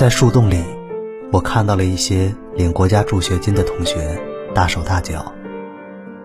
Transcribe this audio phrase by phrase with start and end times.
[0.00, 0.64] 在树洞里，
[1.30, 4.18] 我看到了一些领国家助学金的同学
[4.54, 5.30] 大手大脚，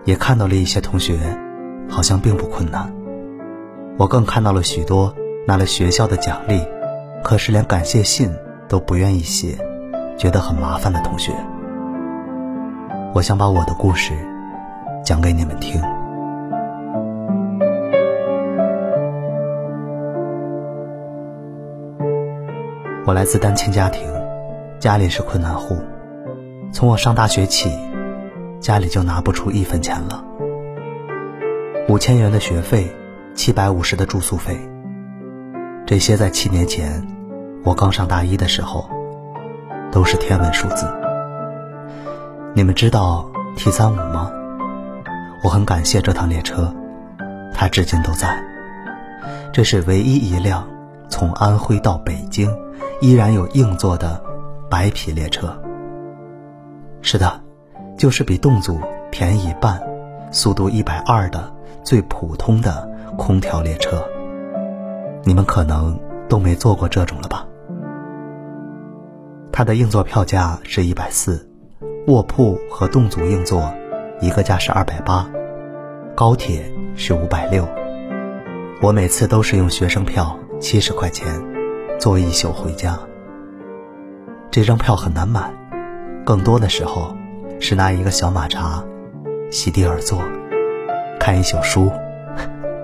[0.06, 1.18] 也看到了一些同学
[1.86, 2.90] 好像并不困难。
[3.98, 5.14] 我更看到了许多
[5.46, 6.58] 拿了学校的奖励，
[7.22, 8.34] 可是连感谢信
[8.66, 9.58] 都不愿意写，
[10.16, 11.34] 觉得很麻烦的同学。
[13.12, 14.14] 我想把我的故事
[15.04, 15.78] 讲给你们听。
[23.06, 24.02] 我来自单亲家庭，
[24.80, 25.80] 家里是困难户。
[26.72, 27.70] 从我上大学起，
[28.58, 30.24] 家里就拿不出一分钱了。
[31.88, 32.92] 五千元的学费，
[33.32, 34.58] 七百五十的住宿费，
[35.86, 37.06] 这些在七年前
[37.64, 38.90] 我刚上大一的时候，
[39.92, 40.84] 都是天文数字。
[42.54, 44.32] 你们知道 T 三五吗？
[45.44, 46.74] 我很感谢这趟列车，
[47.54, 48.36] 它至今都在。
[49.52, 50.66] 这是唯一一辆
[51.08, 52.48] 从安徽到北京。
[53.02, 54.22] 依然有硬座的
[54.70, 55.54] 白皮列车。
[57.02, 57.42] 是的，
[57.98, 59.78] 就是比动组便宜一半，
[60.30, 61.52] 速度一百二的
[61.84, 64.02] 最普通的空调列车。
[65.24, 67.46] 你们可能都没坐过这种了吧？
[69.52, 71.46] 它的硬座票价是一百四，
[72.06, 73.74] 卧铺和动组硬座
[74.22, 75.28] 一个价是二百八，
[76.14, 77.68] 高铁是五百六。
[78.80, 81.26] 我每次都是用学生票七十块钱。
[81.98, 82.98] 坐一宿回家，
[84.50, 85.50] 这张票很难买，
[86.26, 87.16] 更多的时候
[87.58, 88.84] 是拿一个小马扎，
[89.50, 90.20] 席地而坐，
[91.18, 91.90] 看一宿书，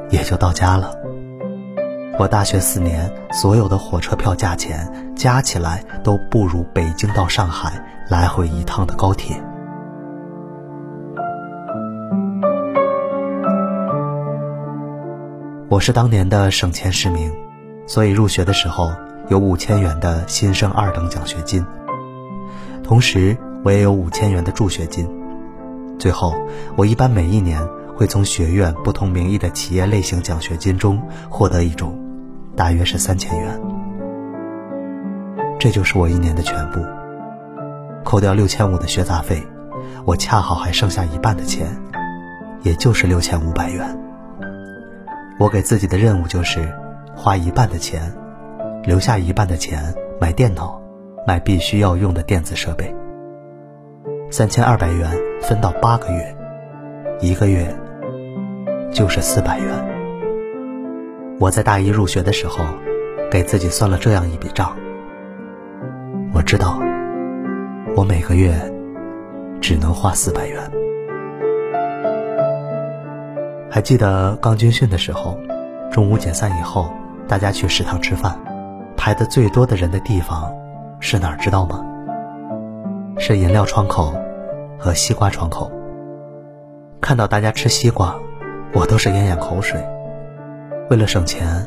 [0.09, 0.95] 也就到家了。
[2.19, 7.73] 我大学四年所有的火车票价钱加起来都不如北京到上海
[8.09, 9.37] 来回一趟的高铁。
[15.69, 17.31] 我是当年的省钱十名。
[17.87, 18.93] 所以入学的时候
[19.29, 21.65] 有五千元的新生二等奖学金，
[22.83, 25.09] 同时我也有五千元的助学金。
[25.99, 26.35] 最后，
[26.77, 27.61] 我一般每一年
[27.97, 31.99] 会从学院不同名义的企业类型奖学金中获得一种，
[32.57, 33.61] 大约是三千元。
[35.59, 36.81] 这就是我一年的全部。
[38.05, 39.41] 扣掉六千五的学杂费，
[40.05, 41.69] 我恰好还剩下一半的钱，
[42.63, 43.97] 也就是六千五百元。
[45.39, 46.82] 我给自己的任务就是。
[47.23, 48.13] 花一半的钱，
[48.83, 50.83] 留下一半的钱买电脑，
[51.25, 52.93] 买必须要用的电子设备。
[54.29, 55.09] 三千二百元
[55.41, 56.37] 分到八个月，
[57.21, 57.73] 一个月
[58.93, 59.69] 就是四百元。
[61.39, 62.65] 我在大一入学的时候，
[63.31, 64.77] 给自己算了这样一笔账。
[66.35, 66.81] 我知道，
[67.95, 68.53] 我每个月
[69.61, 70.61] 只能花四百元。
[73.71, 75.39] 还记得刚军训的时候，
[75.93, 76.93] 中午解散以后。
[77.33, 78.39] 大家去食堂吃饭，
[78.95, 80.55] 排的最多的人的地方
[81.01, 81.37] 是哪儿？
[81.39, 81.83] 知道吗？
[83.17, 84.15] 是饮料窗口
[84.79, 85.73] 和西瓜窗口。
[87.01, 88.15] 看到大家吃西瓜，
[88.75, 89.83] 我都是咽咽口水。
[90.91, 91.67] 为了省钱，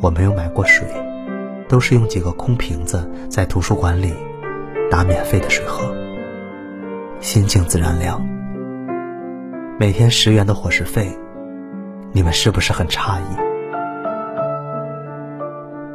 [0.00, 0.86] 我没有买过水，
[1.68, 4.14] 都是用几个空瓶子在图书馆里
[4.92, 5.92] 打免费的水喝，
[7.18, 8.24] 心静自然凉。
[9.76, 11.10] 每天十元的伙食费，
[12.12, 13.49] 你们是不是很诧异？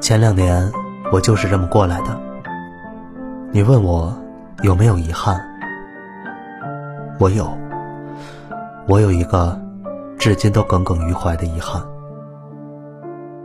[0.02, 0.72] 前两年，
[1.12, 2.20] 我就是这么过来的。
[3.52, 4.16] 你问我
[4.62, 5.40] 有没有遗憾？
[7.20, 7.58] 我有，
[8.88, 9.60] 我有一个
[10.18, 11.82] 至今都耿耿于怀的遗憾。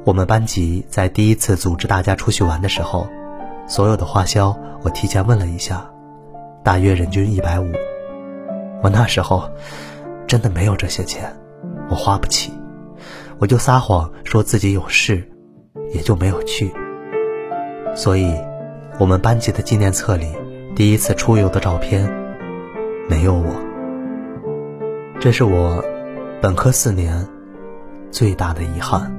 [0.05, 3.07] 我们班级在第一次组织大家出去玩的时候，
[3.67, 5.89] 所有的花销我提前问了一下，
[6.63, 7.71] 大约人均一百五。
[8.83, 9.49] 我那时候
[10.27, 11.35] 真的没有这些钱，
[11.89, 12.53] 我花不起，
[13.39, 15.30] 我就撒谎说自己有事。
[15.93, 16.73] 也就没有去，
[17.95, 18.35] 所以，
[18.99, 20.27] 我们班级的纪念册里
[20.75, 22.09] 第一次出游的照片
[23.09, 23.55] 没有我。
[25.21, 25.85] 这是我
[26.41, 27.27] 本科四年
[28.11, 29.13] 最大的遗憾。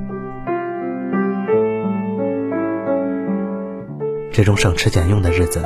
[4.31, 5.61] 这种省吃俭用的日子，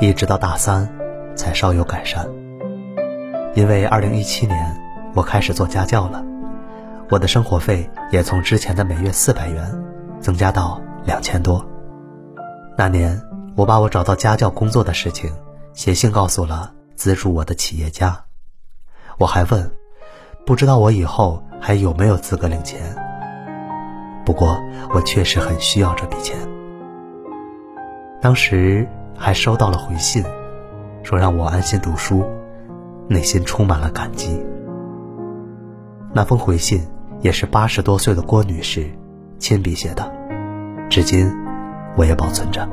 [0.00, 0.88] 一直到大三
[1.34, 2.26] 才稍有改善。
[3.54, 4.80] 因为二零一七年
[5.14, 6.24] 我开始做家教了，
[7.10, 9.91] 我的生活费也从之前的每月四百元。
[10.22, 11.62] 增加到两千多。
[12.78, 13.20] 那年，
[13.54, 15.30] 我把我找到家教工作的事情
[15.74, 18.24] 写信告诉了资助我的企业家。
[19.18, 19.70] 我还问，
[20.46, 22.96] 不知道我以后还有没有资格领钱。
[24.24, 24.58] 不过，
[24.94, 26.38] 我确实很需要这笔钱。
[28.20, 28.88] 当时
[29.18, 30.24] 还收到了回信，
[31.02, 32.24] 说让我安心读书，
[33.08, 34.40] 内心充满了感激。
[36.14, 36.86] 那封回信
[37.20, 38.88] 也是八十多岁的郭女士。
[39.42, 40.08] 亲笔写的，
[40.88, 41.28] 至今
[41.96, 42.66] 我也保存着。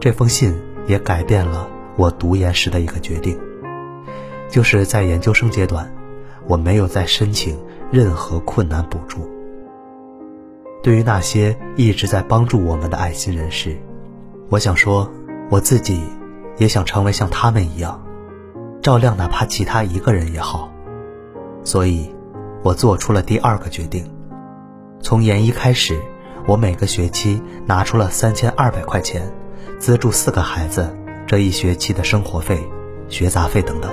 [0.00, 0.52] 这封信
[0.88, 3.38] 也改变了我读研时的一个决定，
[4.50, 5.88] 就是在研究生阶段，
[6.48, 7.56] 我没有再申请
[7.92, 9.20] 任何困难补助。
[10.82, 13.76] 对于那些一直在帮助我们的爱心人士，
[14.48, 15.08] 我想说，
[15.50, 16.02] 我自己
[16.58, 18.04] 也想成为像他们一样，
[18.82, 20.68] 照亮哪怕其他一个人也好。
[21.62, 22.12] 所以，
[22.64, 24.04] 我做出了第二个决定：
[25.00, 26.00] 从研一开始，
[26.46, 29.32] 我每个学期拿出了三千二百块钱，
[29.78, 30.96] 资助四个孩子
[31.26, 32.58] 这一学期的生活费、
[33.08, 33.90] 学杂费等等，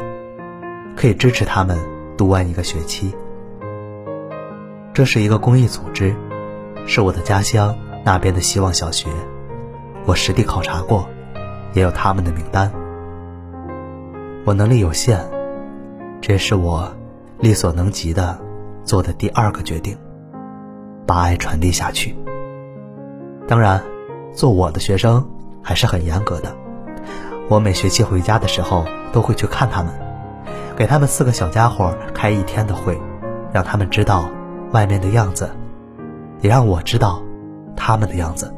[0.95, 1.77] 可以支持他们
[2.17, 3.13] 读完一个学期。
[4.93, 6.15] 这是一个公益组织。
[6.85, 7.73] 是我的家乡
[8.03, 9.07] 那边的希望小学，
[10.05, 11.07] 我实地考察过，
[11.71, 12.69] 也有他们的名单。
[14.43, 15.17] 我能力有限，
[16.19, 16.93] 这是我
[17.39, 18.37] 力所能及的
[18.83, 19.97] 做的第二个决定，
[21.05, 22.15] 把爱传递下去。
[23.47, 23.81] 当然，
[24.33, 25.27] 做我的学生
[25.61, 26.55] 还是很严格的，
[27.49, 29.93] 我每学期回家的时候都会去看他们，
[30.75, 32.99] 给他们四个小家伙开一天的会，
[33.51, 34.29] 让他们知道
[34.71, 35.49] 外面的样子。
[36.41, 37.23] 也让我知道
[37.73, 38.53] 他们的样子。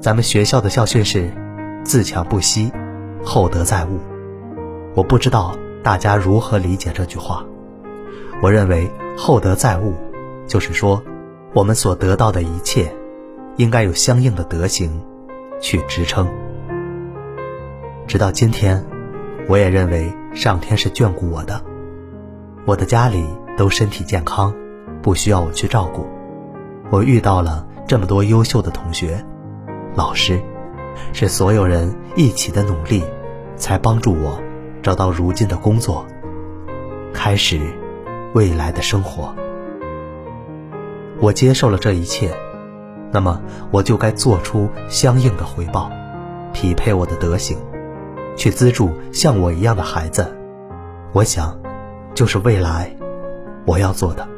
[0.00, 1.28] 咱们学校的校训是
[1.82, 2.72] “自强不息，
[3.24, 3.98] 厚德载物”。
[4.94, 7.44] 我不知道大家如何理解这句话。
[8.40, 9.94] 我认为“厚德载物”
[10.46, 11.02] 就是说，
[11.54, 12.90] 我们所得到的一切，
[13.56, 15.02] 应该有相应的德行
[15.60, 16.26] 去支撑。
[18.06, 18.82] 直到今天，
[19.48, 21.62] 我也认为上天是眷顾我的。
[22.64, 23.22] 我的家里
[23.58, 24.54] 都身体健康，
[25.02, 26.06] 不需要我去照顾。
[26.90, 29.22] 我遇到了这么多优秀的同学、
[29.94, 30.40] 老师，
[31.12, 33.02] 是所有人一起的努力，
[33.56, 34.40] 才帮助我
[34.82, 36.06] 找到如今的工作，
[37.12, 37.60] 开始
[38.32, 39.34] 未来的生活。
[41.22, 42.36] 我接受了这一切，
[43.12, 43.40] 那么
[43.70, 45.88] 我就该做出相应的回报，
[46.52, 47.56] 匹配我的德行，
[48.36, 50.36] 去资助像我一样的孩子。
[51.12, 51.56] 我想，
[52.12, 52.96] 就是未来
[53.64, 54.28] 我要做的。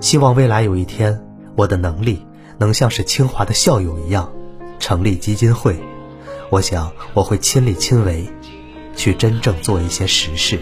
[0.00, 1.24] 希望未来有一天，
[1.54, 2.26] 我的能力
[2.58, 4.32] 能像是清华的校友一样，
[4.80, 5.76] 成立基金会。
[6.50, 8.28] 我想我会亲力亲为，
[8.96, 10.58] 去真正做一些实事。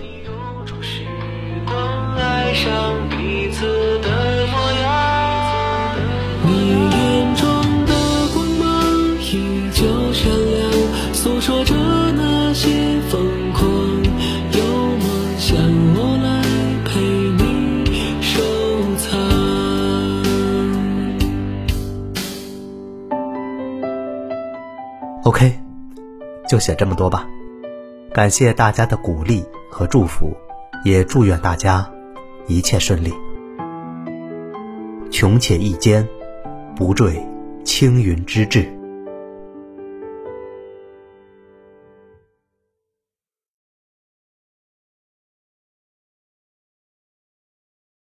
[25.27, 25.53] OK，
[26.49, 27.27] 就写这么多吧。
[28.13, 30.33] 感谢大家的鼓励和祝福，
[30.85, 31.91] 也祝愿大家
[32.47, 33.13] 一切顺利。
[35.11, 36.09] 穷且益坚，
[36.77, 37.21] 不坠
[37.65, 38.73] 青云之志。